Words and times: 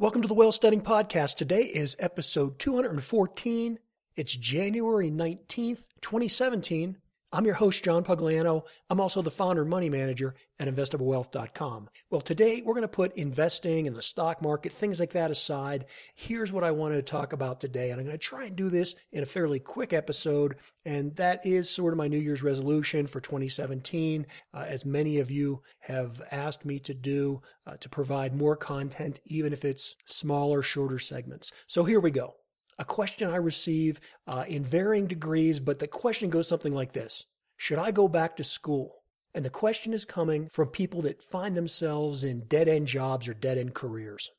Welcome 0.00 0.22
to 0.22 0.28
the 0.28 0.34
Wealthsteading 0.34 0.82
Podcast. 0.82 1.34
Today 1.34 1.62
is 1.62 1.96
episode 1.98 2.60
214. 2.60 3.80
It's 4.14 4.36
January 4.36 5.10
19th, 5.10 5.86
2017. 6.02 6.98
I'm 7.30 7.44
your 7.44 7.56
host, 7.56 7.84
John 7.84 8.04
Pugliano. 8.04 8.66
I'm 8.88 9.00
also 9.00 9.20
the 9.20 9.30
founder 9.30 9.60
and 9.60 9.70
money 9.70 9.90
manager 9.90 10.34
at 10.58 10.66
investablewealth.com. 10.66 11.90
Well, 12.10 12.22
today 12.22 12.62
we're 12.64 12.72
going 12.72 12.82
to 12.82 12.88
put 12.88 13.16
investing 13.16 13.84
in 13.84 13.92
the 13.92 14.00
stock 14.00 14.40
market, 14.40 14.72
things 14.72 14.98
like 14.98 15.10
that 15.10 15.30
aside. 15.30 15.84
Here's 16.14 16.54
what 16.54 16.64
I 16.64 16.70
wanted 16.70 16.96
to 16.96 17.02
talk 17.02 17.34
about 17.34 17.60
today. 17.60 17.90
And 17.90 18.00
I'm 18.00 18.06
going 18.06 18.18
to 18.18 18.24
try 18.24 18.46
and 18.46 18.56
do 18.56 18.70
this 18.70 18.94
in 19.12 19.22
a 19.22 19.26
fairly 19.26 19.60
quick 19.60 19.92
episode. 19.92 20.56
And 20.86 21.14
that 21.16 21.44
is 21.44 21.68
sort 21.68 21.92
of 21.92 21.98
my 21.98 22.08
New 22.08 22.18
Year's 22.18 22.42
resolution 22.42 23.06
for 23.06 23.20
2017. 23.20 24.26
Uh, 24.54 24.64
as 24.66 24.86
many 24.86 25.18
of 25.18 25.30
you 25.30 25.60
have 25.80 26.22
asked 26.32 26.64
me 26.64 26.78
to 26.80 26.94
do, 26.94 27.42
uh, 27.66 27.76
to 27.76 27.90
provide 27.90 28.32
more 28.32 28.56
content, 28.56 29.20
even 29.26 29.52
if 29.52 29.66
it's 29.66 29.96
smaller, 30.06 30.62
shorter 30.62 30.98
segments. 30.98 31.52
So 31.66 31.84
here 31.84 32.00
we 32.00 32.10
go 32.10 32.36
a 32.78 32.84
question 32.84 33.28
I 33.28 33.36
receive 33.36 34.00
uh, 34.26 34.44
in 34.46 34.62
varying 34.62 35.06
degrees, 35.06 35.60
but 35.60 35.78
the 35.78 35.88
question 35.88 36.30
goes 36.30 36.48
something 36.48 36.72
like 36.72 36.92
this 36.92 37.26
Should 37.56 37.78
I 37.78 37.90
go 37.90 38.08
back 38.08 38.36
to 38.36 38.44
school? 38.44 39.02
And 39.34 39.44
the 39.44 39.50
question 39.50 39.92
is 39.92 40.04
coming 40.04 40.48
from 40.48 40.68
people 40.68 41.02
that 41.02 41.22
find 41.22 41.56
themselves 41.56 42.24
in 42.24 42.46
dead 42.46 42.68
end 42.68 42.86
jobs 42.86 43.28
or 43.28 43.34
dead 43.34 43.58
end 43.58 43.74
careers. 43.74 44.30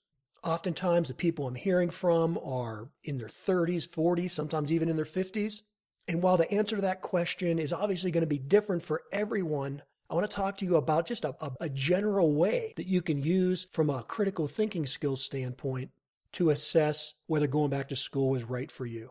Oftentimes, 0.44 1.09
the 1.09 1.13
people 1.13 1.47
I'm 1.47 1.55
hearing 1.55 1.89
from 1.89 2.39
are 2.44 2.89
in 3.03 3.17
their 3.17 3.27
30s, 3.27 3.88
40s, 3.88 4.31
sometimes 4.31 4.71
even 4.71 4.89
in 4.89 4.95
their 4.95 5.05
50s. 5.05 5.61
And 6.08 6.23
while 6.23 6.38
the 6.38 6.52
answer 6.52 6.77
to 6.77 6.81
that 6.81 7.02
question 7.02 7.59
is 7.59 7.73
obviously 7.73 8.09
going 8.09 8.23
to 8.23 8.27
be 8.27 8.39
different 8.39 8.81
for 8.81 9.03
everyone, 9.11 9.81
I 10.09 10.16
want 10.16 10.30
to 10.30 10.35
talk 10.35 10.58
to 10.58 10.66
you 10.66 10.77
about 10.77 11.05
just 11.05 11.23
a, 11.23 11.35
a, 11.41 11.52
a 11.61 11.69
general 11.69 12.33
way 12.33 12.73
that 12.77 12.88
you 12.88 13.02
can 13.02 13.21
use 13.21 13.67
from 13.71 13.89
a 13.89 14.03
critical 14.03 14.47
thinking 14.47 14.85
skills 14.85 15.23
standpoint 15.23 15.91
to 16.33 16.49
assess 16.49 17.13
whether 17.27 17.47
going 17.47 17.69
back 17.69 17.89
to 17.89 17.95
school 17.95 18.35
is 18.35 18.44
right 18.44 18.72
for 18.72 18.85
you. 18.85 19.09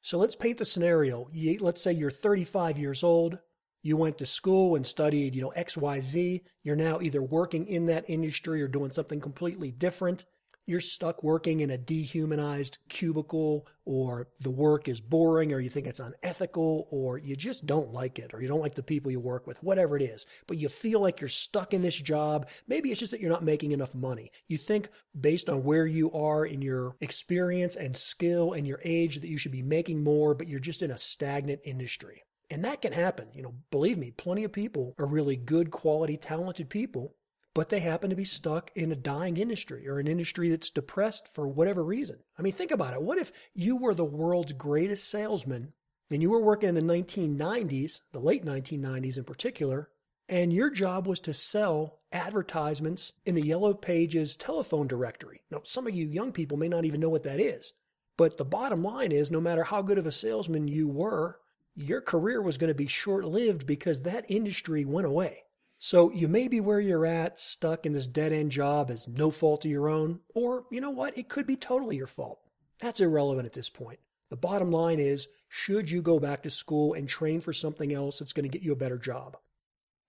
So 0.00 0.18
let's 0.18 0.36
paint 0.36 0.58
the 0.58 0.64
scenario. 0.64 1.28
Let's 1.60 1.82
say 1.82 1.92
you're 1.92 2.10
35 2.10 2.78
years 2.78 3.02
old. 3.02 3.38
You 3.82 3.96
went 3.96 4.18
to 4.18 4.26
school 4.26 4.74
and 4.74 4.84
studied, 4.84 5.34
you 5.34 5.42
know, 5.42 5.52
XYZ. 5.56 6.42
You're 6.62 6.76
now 6.76 7.00
either 7.00 7.22
working 7.22 7.66
in 7.66 7.86
that 7.86 8.08
industry 8.08 8.62
or 8.62 8.68
doing 8.68 8.90
something 8.90 9.20
completely 9.20 9.70
different 9.70 10.24
you're 10.68 10.80
stuck 10.80 11.22
working 11.22 11.60
in 11.60 11.70
a 11.70 11.78
dehumanized 11.78 12.78
cubicle 12.88 13.66
or 13.86 14.28
the 14.40 14.50
work 14.50 14.86
is 14.86 15.00
boring 15.00 15.52
or 15.52 15.60
you 15.60 15.70
think 15.70 15.86
it's 15.86 15.98
unethical 15.98 16.86
or 16.90 17.16
you 17.16 17.34
just 17.34 17.64
don't 17.64 17.92
like 17.92 18.18
it 18.18 18.34
or 18.34 18.42
you 18.42 18.48
don't 18.48 18.60
like 18.60 18.74
the 18.74 18.82
people 18.82 19.10
you 19.10 19.18
work 19.18 19.46
with, 19.46 19.62
whatever 19.62 19.96
it 19.96 20.02
is, 20.02 20.26
but 20.46 20.58
you 20.58 20.68
feel 20.68 21.00
like 21.00 21.20
you're 21.20 21.28
stuck 21.28 21.72
in 21.72 21.80
this 21.80 21.96
job. 21.96 22.48
Maybe 22.66 22.90
it's 22.90 23.00
just 23.00 23.12
that 23.12 23.20
you're 23.20 23.30
not 23.30 23.42
making 23.42 23.72
enough 23.72 23.94
money. 23.94 24.30
You 24.46 24.58
think 24.58 24.90
based 25.18 25.48
on 25.48 25.64
where 25.64 25.86
you 25.86 26.12
are 26.12 26.44
in 26.44 26.60
your 26.60 26.96
experience 27.00 27.74
and 27.74 27.96
skill 27.96 28.52
and 28.52 28.66
your 28.66 28.80
age 28.84 29.20
that 29.20 29.28
you 29.28 29.38
should 29.38 29.52
be 29.52 29.62
making 29.62 30.04
more, 30.04 30.34
but 30.34 30.48
you're 30.48 30.60
just 30.60 30.82
in 30.82 30.90
a 30.90 30.98
stagnant 30.98 31.60
industry. 31.64 32.24
And 32.50 32.64
that 32.64 32.82
can 32.82 32.92
happen. 32.92 33.28
You 33.32 33.42
know, 33.42 33.54
believe 33.70 33.98
me, 33.98 34.10
plenty 34.10 34.44
of 34.44 34.52
people 34.52 34.94
are 34.98 35.06
really 35.06 35.36
good, 35.36 35.70
quality, 35.70 36.16
talented 36.16 36.68
people 36.68 37.14
but 37.54 37.68
they 37.68 37.80
happen 37.80 38.10
to 38.10 38.16
be 38.16 38.24
stuck 38.24 38.70
in 38.74 38.92
a 38.92 38.96
dying 38.96 39.36
industry 39.36 39.88
or 39.88 39.98
an 39.98 40.06
industry 40.06 40.48
that's 40.48 40.70
depressed 40.70 41.26
for 41.26 41.48
whatever 41.48 41.82
reason. 41.82 42.18
I 42.38 42.42
mean, 42.42 42.52
think 42.52 42.70
about 42.70 42.94
it. 42.94 43.02
What 43.02 43.18
if 43.18 43.32
you 43.54 43.76
were 43.76 43.94
the 43.94 44.04
world's 44.04 44.52
greatest 44.52 45.10
salesman 45.10 45.72
and 46.10 46.22
you 46.22 46.30
were 46.30 46.42
working 46.42 46.68
in 46.68 46.74
the 46.74 46.80
1990s, 46.80 48.00
the 48.12 48.20
late 48.20 48.44
1990s 48.44 49.18
in 49.18 49.24
particular, 49.24 49.90
and 50.28 50.52
your 50.52 50.70
job 50.70 51.06
was 51.06 51.20
to 51.20 51.34
sell 51.34 52.00
advertisements 52.12 53.12
in 53.24 53.34
the 53.34 53.46
Yellow 53.46 53.74
Pages 53.74 54.36
telephone 54.36 54.86
directory? 54.86 55.40
Now, 55.50 55.60
some 55.64 55.86
of 55.86 55.94
you 55.94 56.06
young 56.06 56.32
people 56.32 56.58
may 56.58 56.68
not 56.68 56.84
even 56.84 57.00
know 57.00 57.10
what 57.10 57.24
that 57.24 57.40
is. 57.40 57.72
But 58.18 58.36
the 58.36 58.44
bottom 58.44 58.82
line 58.82 59.12
is 59.12 59.30
no 59.30 59.40
matter 59.40 59.62
how 59.62 59.80
good 59.80 59.96
of 59.96 60.06
a 60.06 60.12
salesman 60.12 60.66
you 60.66 60.88
were, 60.88 61.38
your 61.76 62.00
career 62.00 62.42
was 62.42 62.58
going 62.58 62.68
to 62.68 62.74
be 62.74 62.88
short 62.88 63.24
lived 63.24 63.66
because 63.66 64.02
that 64.02 64.28
industry 64.28 64.84
went 64.84 65.06
away. 65.06 65.44
So 65.78 66.10
you 66.10 66.26
may 66.26 66.48
be 66.48 66.60
where 66.60 66.80
you're 66.80 67.06
at, 67.06 67.38
stuck 67.38 67.86
in 67.86 67.92
this 67.92 68.08
dead 68.08 68.32
end 68.32 68.50
job 68.50 68.90
as 68.90 69.06
no 69.06 69.30
fault 69.30 69.64
of 69.64 69.70
your 69.70 69.88
own, 69.88 70.20
or 70.34 70.64
you 70.70 70.80
know 70.80 70.90
what? 70.90 71.16
It 71.16 71.28
could 71.28 71.46
be 71.46 71.56
totally 71.56 71.96
your 71.96 72.08
fault. 72.08 72.40
That's 72.80 73.00
irrelevant 73.00 73.46
at 73.46 73.52
this 73.52 73.70
point. 73.70 74.00
The 74.28 74.36
bottom 74.36 74.72
line 74.72 74.98
is 74.98 75.28
should 75.48 75.90
you 75.90 76.02
go 76.02 76.18
back 76.18 76.42
to 76.42 76.50
school 76.50 76.94
and 76.94 77.08
train 77.08 77.40
for 77.40 77.52
something 77.52 77.92
else 77.92 78.18
that's 78.18 78.32
going 78.32 78.48
to 78.48 78.56
get 78.56 78.64
you 78.64 78.72
a 78.72 78.76
better 78.76 78.98
job? 78.98 79.36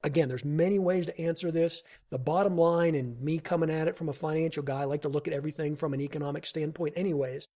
Again, 0.04 0.28
there's 0.28 0.46
many 0.46 0.80
ways 0.80 1.06
to 1.06 1.22
answer 1.22 1.52
this. 1.52 1.84
The 2.10 2.20
bottom 2.20 2.58
line, 2.58 2.96
and 2.96 3.22
me 3.22 3.38
coming 3.38 3.70
at 3.70 3.88
it 3.88 3.96
from 3.96 4.10
a 4.10 4.14
financial 4.14 4.64
guy, 4.64 4.82
I 4.82 4.86
like 4.86 5.02
to 5.04 5.10
look 5.10 5.28
at 5.28 5.34
everything 5.34 5.76
from 5.76 5.94
an 5.94 6.02
economic 6.02 6.46
standpoint, 6.46 6.94
anyways. 6.98 7.48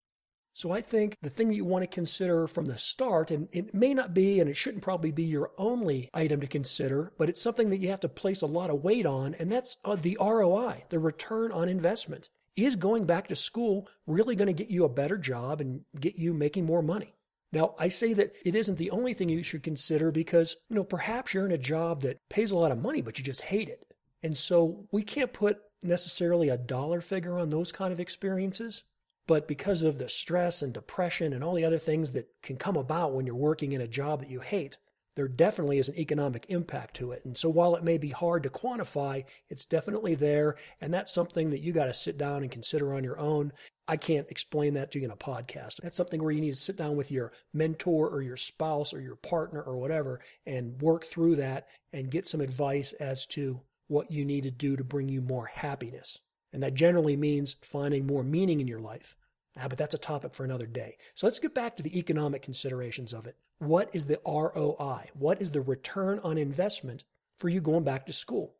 So 0.56 0.72
I 0.72 0.82
think 0.82 1.18
the 1.22 1.30
thing 1.30 1.48
that 1.48 1.56
you 1.56 1.66
want 1.66 1.84
to 1.84 1.88
consider 1.88 2.46
from 2.48 2.66
the 2.66 2.78
start, 2.78 3.32
and 3.32 3.48
it 3.52 3.74
may 3.74 3.94
not 3.94 4.14
be, 4.14 4.40
and 4.40 4.48
it 4.48 4.56
shouldn't 4.56 4.84
probably 4.84 5.12
be 5.12 5.24
your 5.24 5.52
only 5.58 6.10
item 6.14 6.42
to 6.42 6.48
consider, 6.48 7.12
but 7.18 7.28
it's 7.28 7.42
something 7.42 7.72
that 7.72 7.80
you 7.80 7.90
have 7.90 8.02
to 8.02 8.10
place 8.10 8.44
a 8.44 8.48
lot 8.48 8.70
of 8.70 8.84
weight 8.84 9.08
on, 9.08 9.34
and 9.36 9.52
that's 9.52 9.78
uh, 9.84 9.96
the 9.96 10.18
ROI, 10.22 10.86
the 10.90 11.00
return 11.00 11.52
on 11.52 11.70
investment. 11.70 12.30
Is 12.56 12.76
going 12.76 13.06
back 13.06 13.30
to 13.30 13.36
school 13.36 13.88
really 14.06 14.36
going 14.36 14.48
to 14.48 14.54
get 14.54 14.70
you 14.70 14.86
a 14.86 14.90
better 14.90 15.18
job 15.18 15.60
and 15.60 15.82
get 16.00 16.18
you 16.18 16.36
making 16.36 16.66
more 16.66 16.84
money? 16.84 17.16
Now, 17.52 17.74
I 17.80 17.88
say 17.88 18.14
that 18.14 18.36
it 18.46 18.54
isn't 18.54 18.78
the 18.78 18.92
only 18.92 19.16
thing 19.16 19.30
you 19.30 19.42
should 19.42 19.64
consider 19.64 20.12
because, 20.12 20.56
you 20.70 20.76
know, 20.76 20.84
perhaps 20.84 21.34
you're 21.34 21.46
in 21.46 21.52
a 21.52 21.58
job 21.58 22.02
that 22.02 22.20
pays 22.30 22.52
a 22.52 22.58
lot 22.58 22.72
of 22.72 22.82
money, 22.82 23.02
but 23.02 23.18
you 23.18 23.24
just 23.24 23.42
hate 23.42 23.70
it. 23.70 23.84
And 24.22 24.38
so 24.38 24.88
we 24.92 25.02
can't 25.02 25.34
put 25.34 25.62
necessarily 25.82 26.50
a 26.50 26.58
dollar 26.58 27.02
figure 27.02 27.38
on 27.40 27.50
those 27.50 27.72
kind 27.72 27.92
of 27.92 28.00
experiences. 28.00 28.84
But 29.28 29.48
because 29.48 29.84
of 29.84 29.98
the 29.98 30.10
stress 30.10 30.62
and 30.62 30.74
depression 30.74 31.34
and 31.34 31.44
all 31.44 31.54
the 31.54 31.66
other 31.66 31.78
things 31.78 32.12
that 32.12 32.28
can 32.42 32.58
come 32.58 32.76
about 32.76 33.14
when 33.14 33.26
you're 33.26 33.36
working 33.36 33.72
in 33.72 33.82
a 33.82 33.88
job 33.88 34.20
that 34.20 34.30
you 34.30 34.42
hate, 34.42 34.78
there 35.16 35.28
definitely 35.28 35.78
is 35.78 35.90
an 35.90 35.98
economic 35.98 36.46
impact 36.50 36.96
to 36.96 37.12
it. 37.12 37.24
And 37.24 37.38
so 37.38 37.50
while 37.50 37.76
it 37.76 37.84
may 37.84 37.98
be 37.98 38.10
hard 38.10 38.44
to 38.44 38.50
quantify, 38.50 39.24
it's 39.50 39.66
definitely 39.66 40.16
there. 40.16 40.56
And 40.82 40.94
that's 40.94 41.14
something 41.14 41.52
that 41.52 41.62
you 41.62 41.72
got 41.72 41.86
to 41.86 41.94
sit 41.94 42.18
down 42.18 42.42
and 42.42 42.52
consider 42.52 42.94
on 42.94 43.04
your 43.04 43.20
own. 43.20 43.54
I 43.88 43.98
can't 43.98 44.30
explain 44.30 44.74
that 44.74 44.92
to 44.92 45.00
you 45.00 45.06
in 45.06 45.12
a 45.12 45.16
podcast. 45.16 45.82
That's 45.82 45.98
something 45.98 46.22
where 46.22 46.32
you 46.32 46.42
need 46.42 46.52
to 46.52 46.56
sit 46.56 46.78
down 46.78 46.96
with 46.96 47.12
your 47.12 47.32
mentor 47.54 48.10
or 48.10 48.22
your 48.22 48.38
spouse 48.38 48.94
or 48.94 49.02
your 49.02 49.18
partner 49.18 49.62
or 49.62 49.78
whatever 49.78 50.20
and 50.46 50.82
work 50.82 51.06
through 51.06 51.36
that 51.36 51.68
and 51.92 52.10
get 52.10 52.28
some 52.28 52.42
advice 52.42 52.94
as 52.94 53.26
to 53.28 53.62
what 53.88 54.12
you 54.12 54.26
need 54.26 54.44
to 54.44 54.52
do 54.52 54.76
to 54.76 54.84
bring 54.84 55.10
you 55.10 55.22
more 55.22 55.46
happiness. 55.46 56.22
And 56.54 56.64
that 56.64 56.76
generally 56.76 57.18
means 57.18 57.58
finding 57.62 58.06
more 58.06 58.24
meaning 58.24 58.62
in 58.62 58.68
your 58.68 58.80
life. 58.80 59.18
Ah, 59.58 59.68
but 59.68 59.78
that's 59.78 59.94
a 59.94 60.00
topic 60.00 60.34
for 60.34 60.44
another 60.44 60.66
day. 60.66 60.98
So 61.14 61.28
let's 61.28 61.40
get 61.40 61.54
back 61.54 61.76
to 61.78 61.84
the 61.84 61.98
economic 61.98 62.42
considerations 62.42 63.14
of 63.14 63.26
it. 63.26 63.36
What 63.60 63.94
is 63.96 64.06
the 64.06 64.20
ROI? 64.26 65.10
What 65.14 65.42
is 65.42 65.52
the 65.52 65.62
return 65.62 66.20
on 66.24 66.38
investment 66.38 67.04
for 67.38 67.50
you 67.50 67.62
going 67.62 67.84
back 67.84 68.06
to 68.06 68.14
school? 68.14 68.56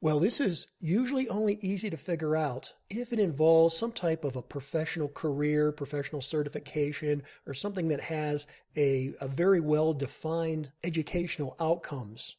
Well, 0.00 0.20
this 0.20 0.40
is 0.40 0.68
usually 0.78 1.28
only 1.28 1.58
easy 1.60 1.90
to 1.90 1.96
figure 1.96 2.36
out 2.36 2.72
if 2.88 3.12
it 3.12 3.18
involves 3.18 3.76
some 3.76 3.90
type 3.90 4.24
of 4.24 4.36
a 4.36 4.42
professional 4.42 5.08
career, 5.08 5.72
professional 5.72 6.20
certification, 6.20 7.24
or 7.46 7.52
something 7.52 7.88
that 7.88 8.02
has 8.02 8.46
a, 8.76 9.12
a 9.20 9.26
very 9.26 9.60
well 9.60 9.92
defined 9.92 10.70
educational 10.84 11.56
outcomes 11.58 12.36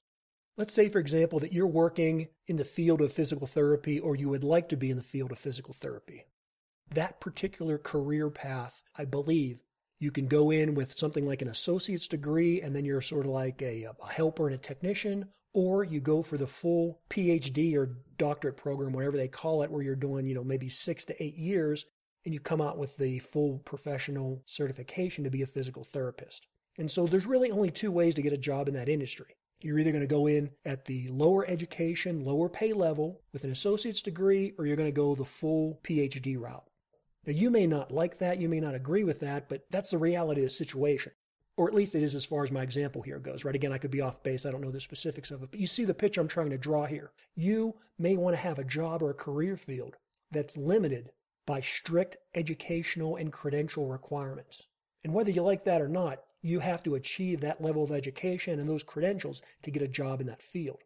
Let's 0.59 0.73
say, 0.73 0.89
for 0.89 0.99
example, 0.99 1.39
that 1.39 1.53
you're 1.53 1.67
working 1.67 2.27
in 2.47 2.57
the 2.57 2.65
field 2.65 2.99
of 2.99 3.13
physical 3.13 3.47
therapy 3.47 3.97
or 3.97 4.17
you 4.17 4.27
would 4.27 4.43
like 4.43 4.67
to 4.67 4.75
be 4.75 4.89
in 4.89 4.97
the 4.97 5.01
field 5.01 5.31
of 5.31 5.39
physical 5.39 5.73
therapy. 5.73 6.25
That 6.93 7.21
particular 7.21 7.77
career 7.77 8.29
path, 8.29 8.83
I 8.97 9.05
believe, 9.05 9.63
you 10.01 10.11
can 10.11 10.27
go 10.27 10.51
in 10.51 10.75
with 10.75 10.91
something 10.91 11.25
like 11.25 11.41
an 11.41 11.47
associate's 11.47 12.09
degree 12.09 12.61
and 12.61 12.75
then 12.75 12.83
you're 12.83 12.99
sort 12.99 13.25
of 13.25 13.31
like 13.31 13.61
a, 13.61 13.85
a 13.85 14.11
helper 14.11 14.47
and 14.47 14.55
a 14.55 14.57
technician, 14.57 15.29
or 15.53 15.85
you 15.85 16.01
go 16.01 16.21
for 16.21 16.35
the 16.35 16.45
full 16.45 16.99
PhD 17.09 17.77
or 17.77 17.95
doctorate 18.17 18.57
program, 18.57 18.91
whatever 18.91 19.15
they 19.15 19.29
call 19.29 19.63
it, 19.63 19.71
where 19.71 19.81
you're 19.81 19.95
doing, 19.95 20.25
you 20.25 20.35
know, 20.35 20.43
maybe 20.43 20.67
six 20.67 21.05
to 21.05 21.23
eight 21.23 21.37
years 21.37 21.85
and 22.25 22.33
you 22.33 22.41
come 22.41 22.59
out 22.59 22.77
with 22.77 22.97
the 22.97 23.19
full 23.19 23.59
professional 23.59 24.43
certification 24.45 25.23
to 25.23 25.29
be 25.29 25.41
a 25.41 25.47
physical 25.47 25.85
therapist. 25.85 26.47
And 26.77 26.91
so 26.91 27.07
there's 27.07 27.25
really 27.25 27.49
only 27.49 27.71
two 27.71 27.93
ways 27.93 28.13
to 28.15 28.21
get 28.21 28.33
a 28.33 28.37
job 28.37 28.67
in 28.67 28.73
that 28.73 28.89
industry. 28.89 29.37
You're 29.61 29.79
either 29.79 29.91
going 29.91 30.01
to 30.01 30.07
go 30.07 30.27
in 30.27 30.51
at 30.65 30.85
the 30.85 31.09
lower 31.09 31.45
education, 31.47 32.23
lower 32.23 32.47
pay 32.47 32.71
level 32.71 33.21
with 33.33 33.43
an 33.43 33.51
associate's 33.51 34.01
degree, 34.01 34.53
or 34.57 34.65
you're 34.65 34.77
going 34.77 34.87
to 34.87 34.91
go 34.91 35.15
the 35.15 35.25
full 35.25 35.79
PhD 35.83 36.39
route. 36.39 36.63
Now, 37.25 37.33
you 37.33 37.49
may 37.51 37.67
not 37.67 37.91
like 37.91 38.19
that, 38.19 38.39
you 38.39 38.47
may 38.47 38.61
not 38.61 38.75
agree 38.75 39.03
with 39.03 39.19
that, 39.19 39.49
but 39.49 39.65
that's 39.69 39.91
the 39.91 39.97
reality 39.97 40.41
of 40.41 40.45
the 40.45 40.51
situation. 40.51 41.11
Or 41.57 41.67
at 41.67 41.75
least 41.75 41.93
it 41.93 42.03
is 42.03 42.15
as 42.15 42.25
far 42.25 42.43
as 42.43 42.53
my 42.53 42.61
example 42.61 43.01
here 43.01 43.19
goes, 43.19 43.43
right? 43.43 43.53
Again, 43.53 43.73
I 43.73 43.77
could 43.77 43.91
be 43.91 43.99
off 43.99 44.23
base, 44.23 44.45
I 44.45 44.51
don't 44.51 44.61
know 44.61 44.71
the 44.71 44.79
specifics 44.79 45.29
of 45.29 45.43
it, 45.43 45.51
but 45.51 45.59
you 45.59 45.67
see 45.67 45.83
the 45.83 45.93
picture 45.93 46.21
I'm 46.21 46.29
trying 46.29 46.51
to 46.51 46.57
draw 46.57 46.85
here. 46.85 47.11
You 47.35 47.75
may 47.97 48.15
want 48.15 48.37
to 48.37 48.41
have 48.41 48.59
a 48.59 48.63
job 48.63 49.03
or 49.03 49.09
a 49.09 49.13
career 49.15 49.57
field 49.57 49.97
that's 50.31 50.55
limited 50.55 51.11
by 51.45 51.59
strict 51.59 52.15
educational 52.33 53.17
and 53.17 53.33
credential 53.33 53.87
requirements. 53.87 54.67
And 55.03 55.13
whether 55.13 55.31
you 55.31 55.41
like 55.41 55.65
that 55.65 55.81
or 55.81 55.89
not, 55.89 56.19
you 56.41 56.59
have 56.59 56.83
to 56.83 56.95
achieve 56.95 57.41
that 57.41 57.61
level 57.61 57.83
of 57.83 57.91
education 57.91 58.59
and 58.59 58.69
those 58.69 58.83
credentials 58.83 59.41
to 59.63 59.71
get 59.71 59.83
a 59.83 59.87
job 59.87 60.21
in 60.21 60.27
that 60.27 60.41
field. 60.41 60.83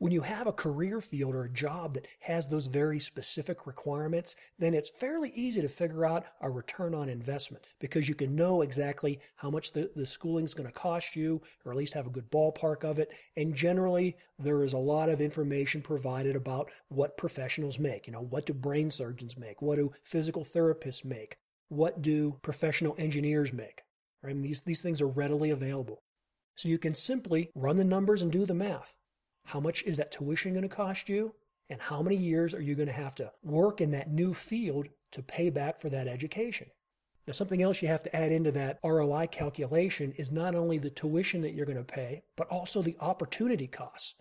When 0.00 0.12
you 0.12 0.20
have 0.20 0.46
a 0.46 0.52
career 0.52 1.00
field 1.00 1.34
or 1.34 1.42
a 1.42 1.50
job 1.50 1.94
that 1.94 2.06
has 2.20 2.46
those 2.46 2.68
very 2.68 3.00
specific 3.00 3.66
requirements, 3.66 4.36
then 4.56 4.72
it's 4.72 4.88
fairly 4.88 5.30
easy 5.30 5.60
to 5.60 5.68
figure 5.68 6.04
out 6.04 6.26
a 6.40 6.48
return 6.48 6.94
on 6.94 7.08
investment 7.08 7.64
because 7.80 8.08
you 8.08 8.14
can 8.14 8.36
know 8.36 8.62
exactly 8.62 9.18
how 9.34 9.50
much 9.50 9.72
the, 9.72 9.90
the 9.96 10.06
schooling 10.06 10.44
is 10.44 10.54
going 10.54 10.68
to 10.68 10.72
cost 10.72 11.16
you, 11.16 11.42
or 11.64 11.72
at 11.72 11.78
least 11.78 11.94
have 11.94 12.06
a 12.06 12.10
good 12.10 12.30
ballpark 12.30 12.84
of 12.84 13.00
it. 13.00 13.10
And 13.36 13.56
generally, 13.56 14.16
there 14.38 14.62
is 14.62 14.72
a 14.72 14.78
lot 14.78 15.08
of 15.08 15.20
information 15.20 15.82
provided 15.82 16.36
about 16.36 16.70
what 16.90 17.16
professionals 17.16 17.80
make. 17.80 18.06
You 18.06 18.12
know, 18.12 18.22
what 18.22 18.46
do 18.46 18.54
brain 18.54 18.92
surgeons 18.92 19.36
make? 19.36 19.60
What 19.60 19.76
do 19.76 19.92
physical 20.04 20.44
therapists 20.44 21.04
make? 21.04 21.38
What 21.70 22.02
do 22.02 22.38
professional 22.40 22.94
engineers 22.98 23.52
make? 23.52 23.82
Right? 24.22 24.30
I 24.30 24.34
mean, 24.34 24.42
these, 24.42 24.62
these 24.62 24.82
things 24.82 25.00
are 25.00 25.08
readily 25.08 25.50
available. 25.50 26.02
So 26.56 26.68
you 26.68 26.78
can 26.78 26.94
simply 26.94 27.50
run 27.54 27.76
the 27.76 27.84
numbers 27.84 28.22
and 28.22 28.32
do 28.32 28.44
the 28.44 28.54
math. 28.54 28.98
How 29.46 29.60
much 29.60 29.82
is 29.84 29.96
that 29.96 30.12
tuition 30.12 30.52
going 30.52 30.68
to 30.68 30.68
cost 30.68 31.08
you? 31.08 31.34
And 31.70 31.80
how 31.80 32.02
many 32.02 32.16
years 32.16 32.54
are 32.54 32.60
you 32.60 32.74
going 32.74 32.88
to 32.88 32.94
have 32.94 33.14
to 33.16 33.30
work 33.42 33.80
in 33.80 33.90
that 33.92 34.10
new 34.10 34.34
field 34.34 34.88
to 35.12 35.22
pay 35.22 35.50
back 35.50 35.78
for 35.78 35.88
that 35.90 36.08
education? 36.08 36.68
Now, 37.26 37.32
something 37.32 37.62
else 37.62 37.82
you 37.82 37.88
have 37.88 38.02
to 38.04 38.16
add 38.16 38.32
into 38.32 38.50
that 38.52 38.78
ROI 38.82 39.26
calculation 39.26 40.12
is 40.16 40.32
not 40.32 40.54
only 40.54 40.78
the 40.78 40.88
tuition 40.88 41.42
that 41.42 41.52
you're 41.52 41.66
going 41.66 41.76
to 41.76 41.84
pay, 41.84 42.22
but 42.36 42.48
also 42.48 42.80
the 42.80 42.96
opportunity 43.00 43.66
costs. 43.66 44.14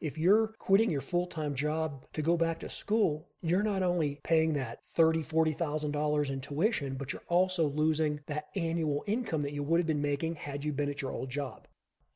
If 0.00 0.16
you're 0.16 0.54
quitting 0.58 0.92
your 0.92 1.00
full-time 1.00 1.56
job 1.56 2.06
to 2.12 2.22
go 2.22 2.36
back 2.36 2.60
to 2.60 2.68
school, 2.68 3.28
you're 3.42 3.64
not 3.64 3.82
only 3.82 4.20
paying 4.22 4.52
that 4.52 4.78
$30,000, 4.96 5.56
$40,000 5.56 6.30
in 6.30 6.40
tuition, 6.40 6.94
but 6.94 7.12
you're 7.12 7.22
also 7.26 7.66
losing 7.66 8.20
that 8.28 8.46
annual 8.54 9.02
income 9.08 9.40
that 9.40 9.52
you 9.52 9.64
would 9.64 9.80
have 9.80 9.88
been 9.88 10.00
making 10.00 10.36
had 10.36 10.64
you 10.64 10.72
been 10.72 10.88
at 10.88 11.02
your 11.02 11.10
old 11.10 11.30
job. 11.30 11.66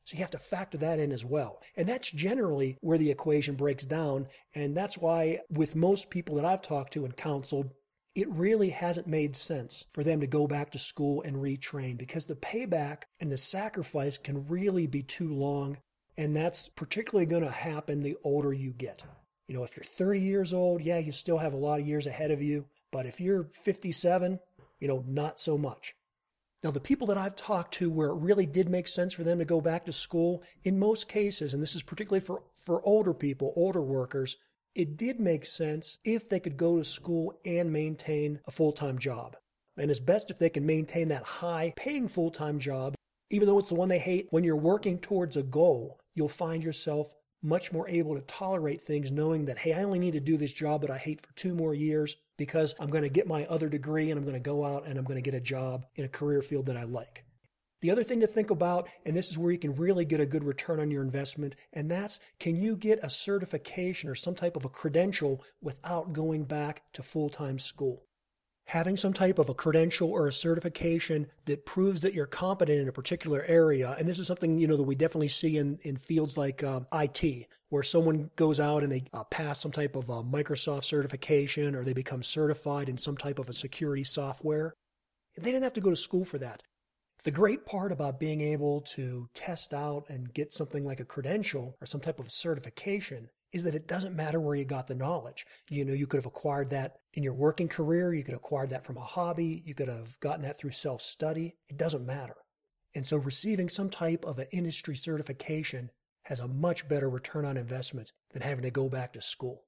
So 0.05 0.15
you 0.15 0.21
have 0.21 0.31
to 0.31 0.37
factor 0.37 0.77
that 0.77 0.99
in 0.99 1.11
as 1.11 1.25
well. 1.25 1.61
And 1.75 1.87
that's 1.87 2.09
generally 2.09 2.77
where 2.79 2.97
the 2.97 3.11
equation 3.11 3.55
breaks 3.55 3.85
down. 3.85 4.27
And 4.55 4.75
that's 4.75 4.97
why, 4.97 5.39
with 5.49 5.75
most 5.75 6.09
people 6.09 6.35
that 6.35 6.45
I've 6.45 6.61
talked 6.61 6.93
to 6.93 7.03
and 7.03 7.15
counseled, 7.15 7.71
it 8.15 8.29
really 8.29 8.69
hasn't 8.69 9.07
made 9.07 9.35
sense 9.35 9.85
for 9.89 10.03
them 10.03 10.21
to 10.21 10.27
go 10.27 10.47
back 10.47 10.71
to 10.71 10.79
school 10.79 11.21
and 11.23 11.35
retrain 11.35 11.97
because 11.97 12.25
the 12.25 12.35
payback 12.35 13.03
and 13.19 13.31
the 13.31 13.37
sacrifice 13.37 14.17
can 14.17 14.47
really 14.47 14.87
be 14.87 15.03
too 15.03 15.33
long. 15.33 15.77
And 16.17 16.35
that's 16.35 16.69
particularly 16.69 17.25
going 17.25 17.43
to 17.43 17.51
happen 17.51 18.01
the 18.01 18.17
older 18.23 18.53
you 18.53 18.71
get. 18.71 19.03
You 19.47 19.55
know, 19.55 19.63
if 19.63 19.75
you're 19.75 19.83
30 19.83 20.19
years 20.21 20.53
old, 20.53 20.81
yeah, 20.81 20.99
you 20.99 21.11
still 21.11 21.37
have 21.37 21.53
a 21.53 21.57
lot 21.57 21.79
of 21.79 21.87
years 21.87 22.07
ahead 22.07 22.31
of 22.31 22.41
you. 22.41 22.65
But 22.91 23.05
if 23.05 23.19
you're 23.19 23.49
57, 23.51 24.39
you 24.79 24.87
know, 24.87 25.03
not 25.07 25.39
so 25.39 25.57
much. 25.57 25.95
Now, 26.63 26.71
the 26.71 26.79
people 26.79 27.07
that 27.07 27.17
I've 27.17 27.35
talked 27.35 27.73
to 27.75 27.91
where 27.91 28.09
it 28.09 28.19
really 28.19 28.45
did 28.45 28.69
make 28.69 28.87
sense 28.87 29.13
for 29.13 29.23
them 29.23 29.39
to 29.39 29.45
go 29.45 29.59
back 29.59 29.85
to 29.85 29.91
school, 29.91 30.43
in 30.63 30.79
most 30.79 31.09
cases, 31.09 31.53
and 31.53 31.61
this 31.61 31.75
is 31.75 31.83
particularly 31.83 32.21
for, 32.21 32.43
for 32.55 32.81
older 32.85 33.13
people, 33.13 33.51
older 33.57 33.81
workers, 33.81 34.37
it 34.73 34.95
did 34.95 35.19
make 35.19 35.45
sense 35.45 35.97
if 36.03 36.29
they 36.29 36.39
could 36.39 36.55
go 36.55 36.77
to 36.77 36.85
school 36.85 37.37
and 37.45 37.73
maintain 37.73 38.39
a 38.47 38.51
full 38.51 38.71
time 38.71 38.97
job. 38.97 39.35
And 39.77 39.91
it's 39.91 39.99
best 39.99 40.29
if 40.29 40.39
they 40.39 40.49
can 40.49 40.65
maintain 40.65 41.09
that 41.09 41.23
high 41.23 41.73
paying 41.75 42.07
full 42.07 42.31
time 42.31 42.59
job, 42.59 42.95
even 43.29 43.47
though 43.47 43.59
it's 43.59 43.69
the 43.69 43.75
one 43.75 43.89
they 43.89 43.99
hate. 43.99 44.27
When 44.29 44.43
you're 44.43 44.55
working 44.55 44.99
towards 44.99 45.35
a 45.35 45.43
goal, 45.43 45.99
you'll 46.13 46.29
find 46.29 46.63
yourself 46.63 47.13
much 47.41 47.73
more 47.73 47.87
able 47.89 48.15
to 48.15 48.21
tolerate 48.21 48.81
things 48.81 49.11
knowing 49.11 49.45
that, 49.45 49.57
hey, 49.57 49.73
I 49.73 49.83
only 49.83 49.99
need 49.99 50.13
to 50.13 50.19
do 50.19 50.37
this 50.37 50.53
job 50.53 50.81
that 50.81 50.89
I 50.89 50.97
hate 50.97 51.19
for 51.19 51.33
two 51.33 51.53
more 51.53 51.73
years 51.73 52.15
because 52.37 52.73
I'm 52.79 52.89
going 52.89 53.03
to 53.03 53.09
get 53.09 53.27
my 53.27 53.45
other 53.45 53.67
degree 53.67 54.09
and 54.09 54.17
I'm 54.17 54.25
going 54.25 54.33
to 54.33 54.39
go 54.39 54.63
out 54.63 54.85
and 54.87 54.97
I'm 54.97 55.05
going 55.05 55.21
to 55.21 55.29
get 55.29 55.37
a 55.37 55.41
job 55.41 55.85
in 55.95 56.05
a 56.05 56.09
career 56.09 56.41
field 56.41 56.67
that 56.67 56.77
I 56.77 56.83
like. 56.83 57.25
The 57.81 57.91
other 57.91 58.05
thing 58.05 58.21
to 58.21 58.27
think 58.27 58.49
about, 58.49 58.87
and 59.05 59.15
this 59.15 59.29
is 59.29 59.37
where 59.37 59.51
you 59.51 59.59
can 59.59 59.75
really 59.75 60.05
get 60.05 60.21
a 60.21 60.25
good 60.25 60.45
return 60.45 60.79
on 60.79 60.89
your 60.89 61.03
investment, 61.03 61.57
and 61.73 61.91
that's 61.91 62.21
can 62.39 62.55
you 62.55 62.77
get 62.77 63.03
a 63.03 63.09
certification 63.09 64.09
or 64.09 64.15
some 64.15 64.35
type 64.35 64.55
of 64.55 64.63
a 64.63 64.69
credential 64.69 65.43
without 65.61 66.13
going 66.13 66.45
back 66.45 66.83
to 66.93 67.03
full 67.03 67.29
time 67.29 67.59
school? 67.59 68.05
Having 68.65 68.95
some 68.95 69.13
type 69.13 69.39
of 69.39 69.49
a 69.49 69.53
credential 69.53 70.09
or 70.09 70.27
a 70.27 70.33
certification 70.33 71.27
that 71.45 71.65
proves 71.65 72.01
that 72.01 72.13
you're 72.13 72.25
competent 72.25 72.79
in 72.79 72.87
a 72.87 72.93
particular 72.93 73.43
area. 73.47 73.95
And 73.99 74.07
this 74.07 74.19
is 74.19 74.27
something, 74.27 74.57
you 74.57 74.67
know, 74.67 74.77
that 74.77 74.83
we 74.83 74.95
definitely 74.95 75.27
see 75.27 75.57
in, 75.57 75.79
in 75.83 75.97
fields 75.97 76.37
like 76.37 76.63
um, 76.63 76.87
IT, 76.93 77.47
where 77.69 77.83
someone 77.83 78.29
goes 78.35 78.59
out 78.59 78.83
and 78.83 78.91
they 78.91 79.03
uh, 79.13 79.25
pass 79.25 79.59
some 79.59 79.71
type 79.71 79.95
of 79.95 80.09
a 80.09 80.23
Microsoft 80.23 80.85
certification 80.85 81.75
or 81.75 81.83
they 81.83 81.93
become 81.93 82.23
certified 82.23 82.89
in 82.89 82.97
some 82.97 83.17
type 83.17 83.39
of 83.39 83.49
a 83.49 83.53
security 83.53 84.03
software. 84.03 84.73
They 85.35 85.51
didn't 85.51 85.63
have 85.63 85.73
to 85.73 85.81
go 85.81 85.89
to 85.89 85.95
school 85.95 86.23
for 86.23 86.37
that. 86.37 86.63
The 87.23 87.31
great 87.31 87.65
part 87.65 87.91
about 87.91 88.19
being 88.19 88.41
able 88.41 88.81
to 88.95 89.29
test 89.33 89.73
out 89.73 90.09
and 90.09 90.33
get 90.33 90.53
something 90.53 90.85
like 90.85 90.99
a 90.99 91.05
credential 91.05 91.77
or 91.81 91.85
some 91.85 92.01
type 92.01 92.19
of 92.19 92.29
certification 92.29 93.29
is 93.53 93.63
that 93.63 93.75
it 93.75 93.87
doesn't 93.87 94.15
matter 94.15 94.39
where 94.39 94.55
you 94.55 94.65
got 94.65 94.87
the 94.87 94.95
knowledge. 94.95 95.45
You 95.69 95.85
know, 95.85 95.93
you 95.93 96.07
could 96.07 96.17
have 96.17 96.25
acquired 96.25 96.71
that 96.71 96.97
in 97.13 97.23
your 97.23 97.35
working 97.35 97.67
career, 97.67 98.13
you 98.13 98.23
could 98.23 98.33
have 98.33 98.41
acquired 98.41 98.71
that 98.71 98.83
from 98.83 98.97
a 98.97 99.01
hobby, 99.01 99.61
you 99.65 99.75
could 99.75 99.87
have 99.87 100.19
gotten 100.19 100.41
that 100.41 100.57
through 100.57 100.71
self 100.71 101.01
study. 101.01 101.55
It 101.69 101.77
doesn't 101.77 102.05
matter. 102.05 102.35
And 102.95 103.05
so 103.05 103.17
receiving 103.17 103.69
some 103.69 103.89
type 103.89 104.25
of 104.25 104.39
an 104.39 104.47
industry 104.51 104.95
certification 104.95 105.91
has 106.23 106.39
a 106.39 106.47
much 106.47 106.87
better 106.87 107.09
return 107.09 107.45
on 107.45 107.57
investment 107.57 108.11
than 108.31 108.41
having 108.41 108.63
to 108.63 108.71
go 108.71 108.89
back 108.89 109.13
to 109.13 109.21
school. 109.21 109.63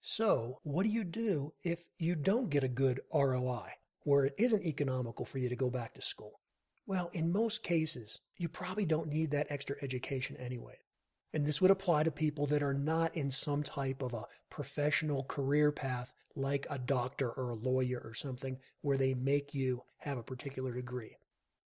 So, 0.00 0.58
what 0.62 0.84
do 0.84 0.90
you 0.90 1.04
do 1.04 1.52
if 1.62 1.86
you 1.98 2.16
don't 2.16 2.50
get 2.50 2.64
a 2.64 2.68
good 2.68 3.00
ROI, 3.14 3.68
where 4.02 4.24
it 4.24 4.34
isn't 4.36 4.64
economical 4.64 5.24
for 5.24 5.38
you 5.38 5.48
to 5.48 5.56
go 5.56 5.70
back 5.70 5.94
to 5.94 6.00
school? 6.00 6.40
Well, 6.86 7.08
in 7.12 7.32
most 7.32 7.62
cases, 7.62 8.20
you 8.36 8.48
probably 8.48 8.84
don't 8.84 9.08
need 9.08 9.30
that 9.30 9.46
extra 9.48 9.76
education 9.80 10.36
anyway. 10.38 10.74
And 11.34 11.46
this 11.46 11.60
would 11.60 11.70
apply 11.70 12.02
to 12.04 12.10
people 12.10 12.46
that 12.46 12.62
are 12.62 12.74
not 12.74 13.16
in 13.16 13.30
some 13.30 13.62
type 13.62 14.02
of 14.02 14.12
a 14.12 14.26
professional 14.50 15.24
career 15.24 15.72
path 15.72 16.12
like 16.34 16.66
a 16.70 16.78
doctor 16.78 17.30
or 17.30 17.50
a 17.50 17.54
lawyer 17.54 18.00
or 18.04 18.14
something 18.14 18.58
where 18.82 18.96
they 18.96 19.14
make 19.14 19.54
you 19.54 19.82
have 19.98 20.18
a 20.18 20.22
particular 20.22 20.72
degree. 20.72 21.16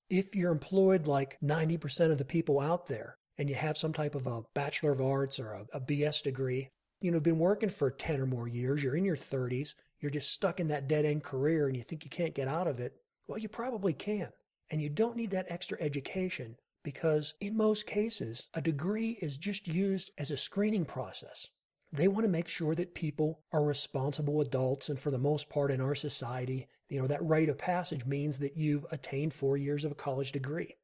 If 0.09 0.35
you're 0.37 0.53
employed 0.53 1.07
like 1.07 1.39
90% 1.43 2.13
of 2.13 2.19
the 2.19 2.25
people 2.25 2.61
out 2.61 2.87
there 2.87 3.17
and 3.39 3.49
you 3.49 3.57
have 3.57 3.77
some 3.77 3.93
type 3.93 4.15
of 4.15 4.27
a 4.27 4.43
Bachelor 4.55 4.93
of 4.93 5.01
Arts 5.01 5.41
or 5.41 5.53
a, 5.53 5.67
a 5.75 5.81
BS 5.81 6.23
degree, 6.23 6.71
you 7.01 7.11
know, 7.11 7.21
been 7.21 7.39
working 7.39 7.69
for 7.69 7.91
10 7.91 8.21
or 8.21 8.27
more 8.27 8.49
years, 8.49 8.83
you're 8.83 8.97
in 8.97 9.05
your 9.05 9.17
30s, 9.17 9.75
you're 10.01 10.11
just 10.11 10.33
stuck 10.33 10.61
in 10.61 10.69
that 10.69 10.89
dead 10.89 11.05
end 11.05 11.25
career 11.25 11.67
and 11.67 11.77
you 11.77 11.83
think 11.83 12.05
you 12.05 12.11
can't 12.11 12.35
get 12.35 12.49
out 12.49 12.69
of 12.69 12.79
it, 12.79 12.95
well, 13.27 13.39
you 13.39 13.49
probably 13.49 13.93
can. 13.93 14.29
And 14.71 14.83
you 14.83 14.89
don't 14.89 15.17
need 15.17 15.31
that 15.31 15.47
extra 15.49 15.79
education 15.81 16.57
because 16.87 17.35
in 17.41 17.57
most 17.57 17.85
cases, 17.85 18.49
a 18.55 18.61
degree 18.61 19.19
is 19.21 19.39
just 19.39 19.67
used 19.67 20.13
as 20.19 20.31
a 20.31 20.37
screening 20.37 20.85
process. 20.85 21.49
They 21.93 22.07
want 22.07 22.27
to 22.27 22.31
make 22.31 22.47
sure 22.47 22.77
that 22.77 22.95
people 22.95 23.41
are 23.53 23.65
responsible 23.65 24.41
adults, 24.41 24.89
and 24.89 24.97
for 24.97 25.11
the 25.11 25.19
most 25.19 25.51
part 25.51 25.73
in 25.73 25.81
our 25.81 25.97
society, 25.97 26.69
you 26.89 27.01
know, 27.01 27.09
that 27.09 27.25
rite 27.25 27.49
of 27.49 27.59
passage 27.59 28.07
means 28.07 28.39
that 28.39 28.57
you've 28.57 28.87
attained 28.93 29.35
four 29.35 29.57
years 29.57 29.85
of 29.85 29.91
a 29.91 29.97
college 29.97 30.31
degree. 30.31 30.77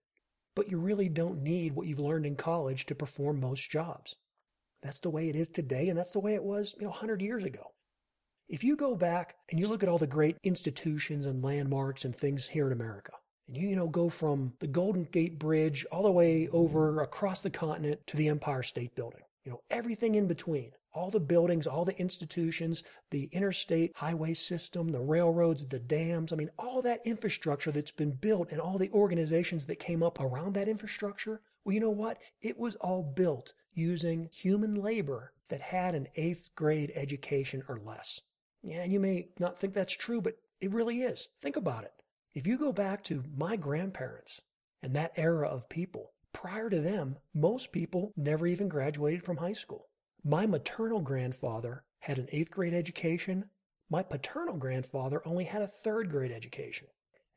But 0.57 0.73
you 0.73 0.81
really 0.81 1.09
don't 1.09 1.41
need 1.41 1.77
what 1.77 1.87
you've 1.87 2.01
learned 2.01 2.27
in 2.27 2.35
college 2.35 2.85
to 2.87 2.97
perform 2.97 3.39
most 3.39 3.71
jobs. 3.71 4.17
That's 4.83 4.99
the 4.99 5.11
way 5.11 5.29
it 5.29 5.37
is 5.37 5.51
today, 5.51 5.89
and 5.89 5.97
that's 5.97 6.15
the 6.15 6.19
way 6.19 6.35
it 6.35 6.43
was, 6.43 6.75
you 6.81 6.83
know, 6.83 6.91
100 6.91 7.23
years 7.23 7.45
ago. 7.45 7.75
If 8.49 8.65
you 8.65 8.75
go 8.75 8.97
back 8.97 9.37
and 9.53 9.61
you 9.61 9.69
look 9.69 9.85
at 9.85 9.89
all 9.89 9.99
the 9.99 10.09
great 10.09 10.37
institutions 10.43 11.27
and 11.27 11.45
landmarks 11.45 12.05
and 12.05 12.13
things 12.13 12.49
here 12.49 12.67
in 12.67 12.73
America, 12.73 13.13
and 13.53 13.61
you, 13.63 13.69
you 13.69 13.77
know, 13.77 13.89
go 13.89 14.09
from 14.09 14.55
the 14.61 14.67
Golden 14.67 15.05
Gate 15.05 15.39
Bridge 15.39 15.85
all 15.93 16.05
the 16.05 16.11
way 16.11 16.49
over 16.53 17.03
across 17.03 17.43
the 17.43 17.51
continent 17.51 18.01
to 18.07 18.17
the 18.17 18.29
Empire 18.29 18.63
State 18.63 18.95
Building. 18.95 19.21
You 19.45 19.53
know, 19.53 19.61
everything 19.69 20.15
in 20.15 20.27
between. 20.27 20.71
All 20.95 21.11
the 21.11 21.21
buildings, 21.21 21.67
all 21.67 21.85
the 21.85 21.99
institutions, 21.99 22.83
the 23.11 23.29
interstate 23.31 23.93
highway 23.95 24.33
system, 24.33 24.89
the 24.89 25.01
railroads, 25.01 25.67
the 25.67 25.79
dams. 25.79 26.33
I 26.33 26.37
mean, 26.37 26.49
all 26.59 26.81
that 26.81 27.01
infrastructure 27.05 27.71
that's 27.71 27.91
been 27.91 28.13
built 28.13 28.51
and 28.51 28.61
all 28.61 28.79
the 28.79 28.91
organizations 28.91 29.67
that 29.67 29.79
came 29.79 30.03
up 30.03 30.19
around 30.19 30.55
that 30.55 30.69
infrastructure. 30.69 31.43
Well, 31.65 31.75
you 31.75 31.81
know 31.81 31.91
what? 31.91 32.19
It 32.41 32.59
was 32.59 32.77
all 32.77 33.03
built 33.03 33.53
using 33.75 34.31
human 34.33 34.77
labor 34.77 35.33
that 35.51 35.61
had 35.61 35.95
an 35.95 36.09
eighth 36.17 36.51
grade 36.55 36.91
education 36.95 37.63
or 37.69 37.79
less. 37.79 38.21
Yeah, 38.63 38.83
and 38.83 38.93
you 38.93 39.01
may 39.01 39.29
not 39.39 39.59
think 39.59 39.75
that's 39.75 39.97
true, 39.97 40.23
but 40.23 40.35
it 40.61 40.73
really 40.73 41.03
is. 41.03 41.29
Think 41.43 41.57
about 41.57 41.85
it. 41.85 41.93
If 42.35 42.47
you 42.47 42.57
go 42.57 42.73
back 42.73 43.03
to 43.05 43.25
my 43.37 43.57
grandparents 43.57 44.41
and 44.83 44.97
that 44.97 45.13
era 45.17 45.47
of 45.47 45.69
people, 45.69 46.13
prior 46.33 46.71
to 46.71 46.81
them, 46.81 47.19
most 47.35 47.73
people 47.73 48.13
never 48.17 48.47
even 48.47 48.69
graduated 48.69 49.23
from 49.23 49.37
high 49.37 49.53
school. 49.53 49.89
My 50.25 50.47
maternal 50.47 51.01
grandfather 51.01 51.85
had 52.01 52.19
an 52.19 52.29
eighth 52.33 52.51
grade 52.51 52.73
education. 52.73 53.51
My 53.91 54.03
paternal 54.03 54.57
grandfather 54.57 55.21
only 55.27 55.45
had 55.45 55.61
a 55.61 55.67
third 55.67 56.09
grade 56.09 56.33
education. 56.33 56.87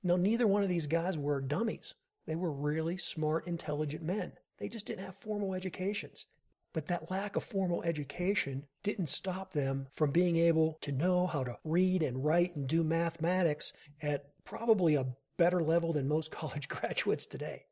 Now, 0.02 0.16
neither 0.16 0.48
one 0.48 0.64
of 0.64 0.70
these 0.70 0.88
guys 0.88 1.18
were 1.18 1.42
dummies. 1.42 1.96
They 2.25 2.38
were 2.38 2.54
really 2.54 2.96
smart, 2.96 3.48
intelligent 3.48 4.02
men. 4.02 4.34
They 4.60 4.70
just 4.70 4.86
didn't 4.86 5.04
have 5.04 5.16
formal 5.16 5.54
educations. 5.54 6.28
But 6.74 6.88
that 6.88 7.12
lack 7.12 7.36
of 7.36 7.44
formal 7.44 7.84
education 7.84 8.66
didn't 8.82 9.08
stop 9.08 9.52
them 9.52 9.88
from 9.92 10.12
being 10.12 10.38
able 10.38 10.78
to 10.82 10.94
know 10.94 11.28
how 11.28 11.44
to 11.44 11.58
read 11.66 12.02
and 12.02 12.24
write 12.24 12.56
and 12.56 12.66
do 12.66 12.84
mathematics 12.84 13.74
at 14.02 14.25
probably 14.46 14.96
a 14.96 15.08
better 15.38 15.62
level 15.62 15.94
than 15.94 16.08
most 16.08 16.32
college 16.32 16.68
graduates 16.68 17.25
today. 17.25 17.66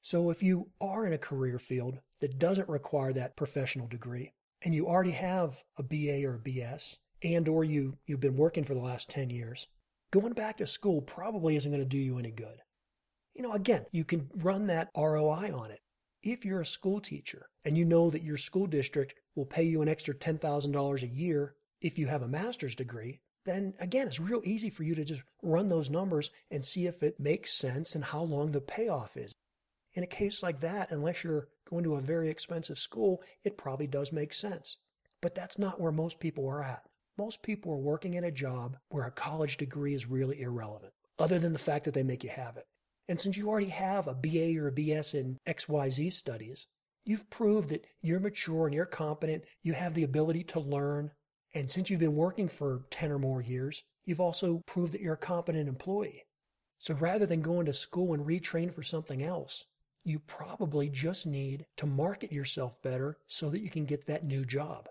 So 0.00 0.30
if 0.30 0.42
you 0.42 0.70
are 0.80 1.06
in 1.06 1.12
a 1.12 1.18
career 1.18 1.58
field 1.58 2.00
that 2.20 2.38
doesn't 2.38 2.68
require 2.68 3.12
that 3.12 3.36
professional 3.36 3.88
degree, 3.88 4.32
and 4.62 4.74
you 4.74 4.86
already 4.86 5.12
have 5.12 5.62
a 5.76 5.82
BA 5.82 6.24
or 6.24 6.34
a 6.34 6.38
BS, 6.38 6.98
and 7.22 7.48
or 7.48 7.64
you, 7.64 7.98
you've 8.06 8.20
been 8.20 8.36
working 8.36 8.64
for 8.64 8.74
the 8.74 8.80
last 8.80 9.08
10 9.10 9.30
years, 9.30 9.68
going 10.10 10.32
back 10.32 10.56
to 10.58 10.66
school 10.66 11.00
probably 11.02 11.56
isn't 11.56 11.70
going 11.70 11.82
to 11.82 11.88
do 11.88 11.98
you 11.98 12.18
any 12.18 12.30
good. 12.30 12.58
You 13.34 13.42
know, 13.42 13.52
again, 13.52 13.86
you 13.92 14.04
can 14.04 14.28
run 14.36 14.66
that 14.68 14.90
ROI 14.96 15.52
on 15.54 15.70
it. 15.70 15.80
If 16.22 16.44
you're 16.44 16.60
a 16.60 16.66
school 16.66 17.00
teacher 17.00 17.48
and 17.64 17.76
you 17.76 17.84
know 17.84 18.10
that 18.10 18.22
your 18.22 18.36
school 18.36 18.66
district 18.66 19.14
will 19.36 19.46
pay 19.46 19.62
you 19.62 19.82
an 19.82 19.88
extra 19.88 20.14
$10,000 20.14 21.02
a 21.02 21.06
year 21.06 21.54
if 21.80 21.98
you 21.98 22.08
have 22.08 22.22
a 22.22 22.28
master's 22.28 22.74
degree, 22.74 23.20
then 23.48 23.74
again, 23.80 24.06
it's 24.06 24.20
real 24.20 24.42
easy 24.44 24.70
for 24.70 24.82
you 24.82 24.94
to 24.94 25.04
just 25.04 25.24
run 25.42 25.68
those 25.68 25.90
numbers 25.90 26.30
and 26.50 26.64
see 26.64 26.86
if 26.86 27.02
it 27.02 27.18
makes 27.18 27.58
sense 27.58 27.94
and 27.94 28.04
how 28.04 28.22
long 28.22 28.52
the 28.52 28.60
payoff 28.60 29.16
is. 29.16 29.34
In 29.94 30.02
a 30.02 30.06
case 30.06 30.42
like 30.42 30.60
that, 30.60 30.90
unless 30.90 31.24
you're 31.24 31.48
going 31.68 31.84
to 31.84 31.96
a 31.96 32.00
very 32.00 32.28
expensive 32.28 32.78
school, 32.78 33.22
it 33.44 33.58
probably 33.58 33.86
does 33.86 34.12
make 34.12 34.32
sense. 34.32 34.78
But 35.20 35.34
that's 35.34 35.58
not 35.58 35.80
where 35.80 35.92
most 35.92 36.20
people 36.20 36.48
are 36.48 36.62
at. 36.62 36.82
Most 37.16 37.42
people 37.42 37.72
are 37.72 37.78
working 37.78 38.14
in 38.14 38.22
a 38.22 38.30
job 38.30 38.76
where 38.90 39.04
a 39.04 39.10
college 39.10 39.56
degree 39.56 39.94
is 39.94 40.06
really 40.06 40.40
irrelevant, 40.40 40.92
other 41.18 41.38
than 41.38 41.52
the 41.52 41.58
fact 41.58 41.84
that 41.84 41.94
they 41.94 42.04
make 42.04 42.22
you 42.22 42.30
have 42.30 42.56
it. 42.56 42.66
And 43.08 43.20
since 43.20 43.36
you 43.36 43.48
already 43.48 43.70
have 43.70 44.06
a 44.06 44.14
BA 44.14 44.56
or 44.60 44.68
a 44.68 44.72
BS 44.72 45.14
in 45.14 45.38
XYZ 45.46 46.12
studies, 46.12 46.66
you've 47.04 47.28
proved 47.30 47.70
that 47.70 47.86
you're 48.02 48.20
mature 48.20 48.66
and 48.66 48.74
you're 48.74 48.84
competent, 48.84 49.44
you 49.62 49.72
have 49.72 49.94
the 49.94 50.04
ability 50.04 50.44
to 50.44 50.60
learn. 50.60 51.10
And 51.58 51.68
since 51.68 51.90
you've 51.90 51.98
been 51.98 52.14
working 52.14 52.46
for 52.46 52.84
10 52.90 53.10
or 53.10 53.18
more 53.18 53.42
years, 53.42 53.82
you've 54.04 54.20
also 54.20 54.62
proved 54.64 54.94
that 54.94 55.00
you're 55.00 55.14
a 55.14 55.16
competent 55.16 55.68
employee. 55.68 56.22
So 56.78 56.94
rather 56.94 57.26
than 57.26 57.42
going 57.42 57.66
to 57.66 57.72
school 57.72 58.14
and 58.14 58.24
retrain 58.24 58.72
for 58.72 58.84
something 58.84 59.24
else, 59.24 59.66
you 60.04 60.20
probably 60.20 60.88
just 60.88 61.26
need 61.26 61.66
to 61.78 61.84
market 61.84 62.30
yourself 62.30 62.80
better 62.80 63.16
so 63.26 63.50
that 63.50 63.58
you 63.58 63.70
can 63.70 63.86
get 63.86 64.06
that 64.06 64.24
new 64.24 64.44
job. 64.44 64.88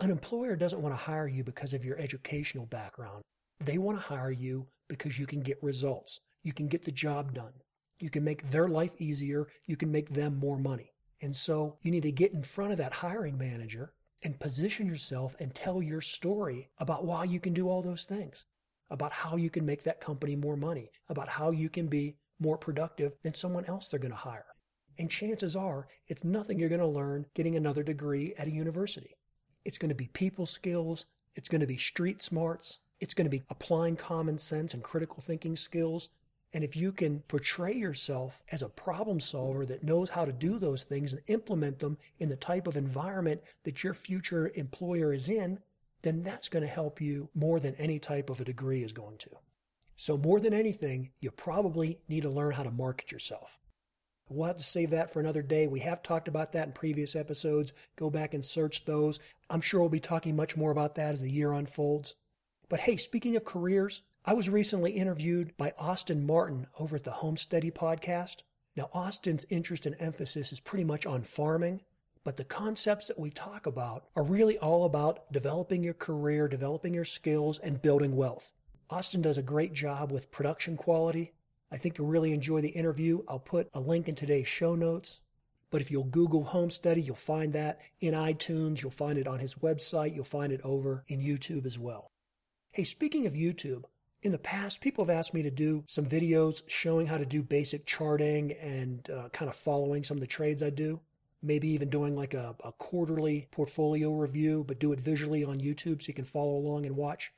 An 0.00 0.10
employer 0.10 0.56
doesn't 0.56 0.82
want 0.82 0.92
to 0.92 1.00
hire 1.00 1.28
you 1.28 1.44
because 1.44 1.72
of 1.72 1.84
your 1.84 1.96
educational 2.00 2.66
background. 2.66 3.22
They 3.60 3.78
want 3.78 3.96
to 3.96 4.02
hire 4.02 4.32
you 4.32 4.66
because 4.88 5.16
you 5.16 5.26
can 5.26 5.42
get 5.42 5.62
results. 5.62 6.18
You 6.42 6.52
can 6.52 6.66
get 6.66 6.84
the 6.84 6.90
job 6.90 7.34
done. 7.34 7.52
You 8.00 8.10
can 8.10 8.24
make 8.24 8.50
their 8.50 8.66
life 8.66 9.00
easier. 9.00 9.46
You 9.64 9.76
can 9.76 9.92
make 9.92 10.08
them 10.08 10.40
more 10.40 10.58
money. 10.58 10.90
And 11.22 11.36
so 11.36 11.76
you 11.82 11.92
need 11.92 12.02
to 12.02 12.10
get 12.10 12.32
in 12.32 12.42
front 12.42 12.72
of 12.72 12.78
that 12.78 12.94
hiring 12.94 13.38
manager 13.38 13.92
and 14.24 14.40
position 14.40 14.86
yourself 14.86 15.36
and 15.38 15.54
tell 15.54 15.82
your 15.82 16.00
story 16.00 16.70
about 16.78 17.04
why 17.04 17.24
you 17.24 17.38
can 17.38 17.52
do 17.52 17.68
all 17.68 17.82
those 17.82 18.04
things, 18.04 18.46
about 18.90 19.12
how 19.12 19.36
you 19.36 19.50
can 19.50 19.66
make 19.66 19.84
that 19.84 20.00
company 20.00 20.34
more 20.34 20.56
money, 20.56 20.90
about 21.08 21.28
how 21.28 21.50
you 21.50 21.68
can 21.68 21.86
be 21.86 22.16
more 22.40 22.56
productive 22.56 23.14
than 23.22 23.34
someone 23.34 23.66
else 23.66 23.88
they're 23.88 24.00
going 24.00 24.10
to 24.10 24.16
hire. 24.16 24.46
And 24.98 25.10
chances 25.10 25.54
are 25.54 25.86
it's 26.08 26.24
nothing 26.24 26.58
you're 26.58 26.68
going 26.68 26.80
to 26.80 26.86
learn 26.86 27.26
getting 27.34 27.56
another 27.56 27.82
degree 27.82 28.34
at 28.38 28.48
a 28.48 28.52
university. 28.52 29.14
It's 29.64 29.78
going 29.78 29.90
to 29.90 29.94
be 29.94 30.08
people 30.08 30.46
skills. 30.46 31.06
It's 31.36 31.48
going 31.48 31.60
to 31.60 31.66
be 31.66 31.76
street 31.76 32.22
smarts. 32.22 32.80
It's 33.00 33.14
going 33.14 33.26
to 33.26 33.30
be 33.30 33.42
applying 33.50 33.96
common 33.96 34.38
sense 34.38 34.72
and 34.72 34.82
critical 34.82 35.20
thinking 35.20 35.56
skills 35.56 36.08
and 36.54 36.62
if 36.62 36.76
you 36.76 36.92
can 36.92 37.20
portray 37.26 37.74
yourself 37.74 38.44
as 38.52 38.62
a 38.62 38.68
problem 38.68 39.18
solver 39.18 39.66
that 39.66 39.82
knows 39.82 40.08
how 40.08 40.24
to 40.24 40.32
do 40.32 40.58
those 40.58 40.84
things 40.84 41.12
and 41.12 41.20
implement 41.26 41.80
them 41.80 41.98
in 42.20 42.28
the 42.28 42.36
type 42.36 42.68
of 42.68 42.76
environment 42.76 43.42
that 43.64 43.82
your 43.82 43.92
future 43.92 44.52
employer 44.54 45.12
is 45.12 45.28
in, 45.28 45.58
then 46.02 46.22
that's 46.22 46.48
going 46.48 46.62
to 46.62 46.68
help 46.68 47.00
you 47.00 47.28
more 47.34 47.58
than 47.58 47.74
any 47.74 47.98
type 47.98 48.30
of 48.30 48.40
a 48.40 48.44
degree 48.44 48.84
is 48.84 48.92
going 48.92 49.18
to. 49.18 49.30
So, 49.96 50.16
more 50.16 50.40
than 50.40 50.54
anything, 50.54 51.10
you 51.20 51.30
probably 51.32 51.98
need 52.08 52.22
to 52.22 52.30
learn 52.30 52.52
how 52.52 52.62
to 52.62 52.70
market 52.70 53.10
yourself. 53.10 53.58
We'll 54.28 54.46
have 54.46 54.56
to 54.56 54.62
save 54.62 54.90
that 54.90 55.12
for 55.12 55.20
another 55.20 55.42
day. 55.42 55.66
We 55.66 55.80
have 55.80 56.02
talked 56.02 56.28
about 56.28 56.52
that 56.52 56.68
in 56.68 56.72
previous 56.72 57.14
episodes. 57.14 57.72
Go 57.96 58.10
back 58.10 58.32
and 58.32 58.44
search 58.44 58.84
those. 58.84 59.18
I'm 59.50 59.60
sure 59.60 59.80
we'll 59.80 59.90
be 59.90 60.00
talking 60.00 60.34
much 60.36 60.56
more 60.56 60.70
about 60.70 60.94
that 60.94 61.12
as 61.12 61.20
the 61.20 61.30
year 61.30 61.52
unfolds. 61.52 62.14
But 62.68 62.80
hey, 62.80 62.96
speaking 62.96 63.36
of 63.36 63.44
careers, 63.44 64.02
I 64.26 64.32
was 64.32 64.48
recently 64.48 64.92
interviewed 64.92 65.54
by 65.58 65.74
Austin 65.78 66.24
Martin 66.24 66.66
over 66.80 66.96
at 66.96 67.04
the 67.04 67.10
Homesteady 67.10 67.70
podcast. 67.70 68.36
Now, 68.74 68.88
Austin's 68.94 69.44
interest 69.50 69.84
and 69.84 69.94
emphasis 69.98 70.50
is 70.50 70.60
pretty 70.60 70.84
much 70.84 71.04
on 71.04 71.22
farming, 71.24 71.82
but 72.24 72.38
the 72.38 72.44
concepts 72.44 73.08
that 73.08 73.18
we 73.18 73.28
talk 73.28 73.66
about 73.66 74.06
are 74.16 74.22
really 74.22 74.56
all 74.56 74.86
about 74.86 75.30
developing 75.30 75.84
your 75.84 75.92
career, 75.92 76.48
developing 76.48 76.94
your 76.94 77.04
skills, 77.04 77.58
and 77.58 77.82
building 77.82 78.16
wealth. 78.16 78.54
Austin 78.88 79.20
does 79.20 79.36
a 79.36 79.42
great 79.42 79.74
job 79.74 80.10
with 80.10 80.30
production 80.30 80.78
quality. 80.78 81.34
I 81.70 81.76
think 81.76 81.98
you'll 81.98 82.08
really 82.08 82.32
enjoy 82.32 82.62
the 82.62 82.68
interview. 82.68 83.22
I'll 83.28 83.38
put 83.38 83.68
a 83.74 83.80
link 83.80 84.08
in 84.08 84.14
today's 84.14 84.48
show 84.48 84.74
notes. 84.74 85.20
But 85.70 85.82
if 85.82 85.90
you'll 85.90 86.04
Google 86.04 86.46
Homesteady, 86.46 87.04
you'll 87.04 87.14
find 87.14 87.52
that 87.52 87.78
in 88.00 88.14
iTunes. 88.14 88.80
You'll 88.80 88.90
find 88.90 89.18
it 89.18 89.28
on 89.28 89.40
his 89.40 89.56
website. 89.56 90.14
You'll 90.14 90.24
find 90.24 90.50
it 90.50 90.62
over 90.64 91.04
in 91.08 91.20
YouTube 91.20 91.66
as 91.66 91.78
well. 91.78 92.10
Hey, 92.72 92.84
speaking 92.84 93.26
of 93.26 93.34
YouTube, 93.34 93.84
in 94.24 94.32
the 94.32 94.38
past, 94.38 94.80
people 94.80 95.04
have 95.04 95.14
asked 95.14 95.34
me 95.34 95.42
to 95.42 95.50
do 95.50 95.84
some 95.86 96.06
videos 96.06 96.62
showing 96.66 97.06
how 97.06 97.18
to 97.18 97.26
do 97.26 97.42
basic 97.42 97.84
charting 97.84 98.52
and 98.52 99.08
uh, 99.10 99.28
kind 99.28 99.50
of 99.50 99.54
following 99.54 100.02
some 100.02 100.16
of 100.16 100.22
the 100.22 100.26
trades 100.26 100.62
I 100.62 100.70
do. 100.70 101.00
Maybe 101.42 101.68
even 101.68 101.90
doing 101.90 102.14
like 102.14 102.32
a, 102.32 102.56
a 102.64 102.72
quarterly 102.72 103.46
portfolio 103.50 104.14
review, 104.14 104.64
but 104.66 104.80
do 104.80 104.92
it 104.92 105.00
visually 105.00 105.44
on 105.44 105.60
YouTube 105.60 106.00
so 106.00 106.08
you 106.08 106.14
can 106.14 106.24
follow 106.24 106.56
along 106.56 106.86
and 106.86 106.96
watch. 106.96 107.32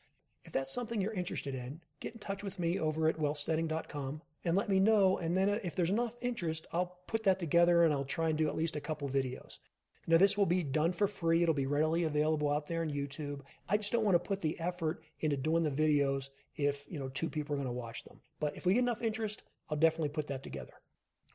If 0.44 0.52
that's 0.52 0.72
something 0.72 1.00
you're 1.00 1.12
interested 1.12 1.56
in, 1.56 1.80
get 1.98 2.12
in 2.12 2.20
touch 2.20 2.44
with 2.44 2.60
me 2.60 2.78
over 2.78 3.08
at 3.08 3.18
wealthsteading.com 3.18 4.22
and 4.44 4.56
let 4.56 4.68
me 4.68 4.78
know. 4.78 5.18
And 5.18 5.36
then 5.36 5.48
if 5.48 5.74
there's 5.74 5.90
enough 5.90 6.14
interest, 6.20 6.68
I'll 6.72 6.98
put 7.08 7.24
that 7.24 7.40
together 7.40 7.82
and 7.82 7.92
I'll 7.92 8.04
try 8.04 8.28
and 8.28 8.38
do 8.38 8.46
at 8.46 8.54
least 8.54 8.76
a 8.76 8.80
couple 8.80 9.08
videos. 9.08 9.58
Now, 10.06 10.18
this 10.18 10.38
will 10.38 10.46
be 10.46 10.62
done 10.62 10.92
for 10.92 11.08
free. 11.08 11.42
It'll 11.42 11.54
be 11.54 11.66
readily 11.66 12.04
available 12.04 12.50
out 12.50 12.66
there 12.66 12.82
on 12.82 12.90
YouTube. 12.90 13.40
I 13.68 13.76
just 13.76 13.92
don't 13.92 14.04
want 14.04 14.14
to 14.14 14.28
put 14.28 14.40
the 14.40 14.58
effort 14.60 15.02
into 15.20 15.36
doing 15.36 15.64
the 15.64 15.70
videos 15.70 16.30
if, 16.54 16.86
you 16.88 16.98
know, 16.98 17.08
two 17.08 17.28
people 17.28 17.54
are 17.54 17.58
going 17.58 17.66
to 17.66 17.72
watch 17.72 18.04
them. 18.04 18.20
But 18.38 18.56
if 18.56 18.66
we 18.66 18.74
get 18.74 18.80
enough 18.80 19.02
interest, 19.02 19.42
I'll 19.68 19.76
definitely 19.76 20.10
put 20.10 20.28
that 20.28 20.44
together. 20.44 20.74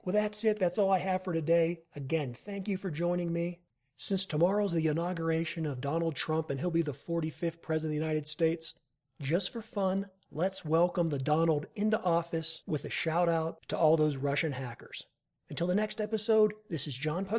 Well, 0.03 0.13
that's 0.13 0.43
it. 0.45 0.57
That's 0.57 0.77
all 0.77 0.91
I 0.91 0.99
have 0.99 1.23
for 1.23 1.33
today. 1.33 1.81
Again, 1.95 2.33
thank 2.33 2.67
you 2.67 2.77
for 2.77 2.89
joining 2.89 3.31
me. 3.31 3.59
Since 3.97 4.25
tomorrow's 4.25 4.73
the 4.73 4.87
inauguration 4.87 5.65
of 5.65 5.81
Donald 5.81 6.15
Trump 6.15 6.49
and 6.49 6.59
he'll 6.59 6.71
be 6.71 6.81
the 6.81 6.91
45th 6.91 7.61
President 7.61 7.95
of 7.95 7.99
the 7.99 8.07
United 8.07 8.27
States, 8.27 8.73
just 9.21 9.53
for 9.53 9.61
fun, 9.61 10.07
let's 10.31 10.65
welcome 10.65 11.09
the 11.09 11.19
Donald 11.19 11.67
into 11.75 12.01
office 12.01 12.63
with 12.65 12.85
a 12.85 12.89
shout 12.89 13.29
out 13.29 13.57
to 13.67 13.77
all 13.77 13.97
those 13.97 14.17
Russian 14.17 14.53
hackers. 14.53 15.05
Until 15.49 15.67
the 15.67 15.75
next 15.75 16.01
episode, 16.01 16.53
this 16.69 16.87
is 16.87 16.95
John 16.95 17.25
Pug. 17.25 17.29